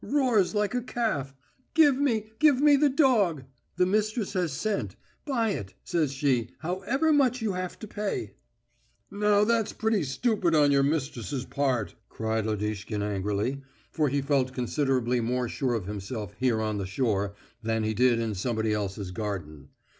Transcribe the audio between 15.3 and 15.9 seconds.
sure of